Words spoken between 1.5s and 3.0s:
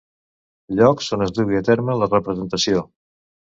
a terme la representació.